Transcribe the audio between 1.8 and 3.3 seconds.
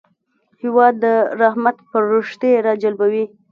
پرښتې راجلبوي.